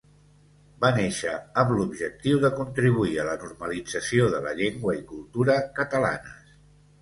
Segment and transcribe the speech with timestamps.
[0.85, 6.57] Va néixer amb l'objectiu de contribuir a la normalització de la llengua i cultura catalanes.